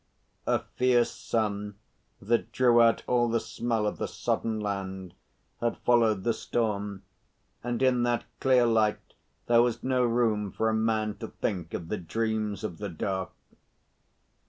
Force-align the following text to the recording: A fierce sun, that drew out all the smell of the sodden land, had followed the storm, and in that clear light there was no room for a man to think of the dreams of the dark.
A 0.47 0.57
fierce 0.57 1.11
sun, 1.11 1.75
that 2.19 2.51
drew 2.51 2.81
out 2.81 3.03
all 3.05 3.29
the 3.29 3.39
smell 3.39 3.85
of 3.85 3.99
the 3.99 4.07
sodden 4.07 4.59
land, 4.59 5.13
had 5.59 5.77
followed 5.77 6.23
the 6.23 6.33
storm, 6.33 7.03
and 7.63 7.83
in 7.83 8.01
that 8.01 8.25
clear 8.39 8.65
light 8.65 9.13
there 9.45 9.61
was 9.61 9.83
no 9.83 10.03
room 10.03 10.51
for 10.51 10.69
a 10.69 10.73
man 10.73 11.17
to 11.17 11.27
think 11.27 11.75
of 11.75 11.89
the 11.89 11.97
dreams 11.99 12.63
of 12.63 12.79
the 12.79 12.89
dark. 12.89 13.29